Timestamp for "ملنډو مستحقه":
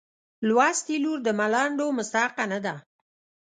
1.39-2.45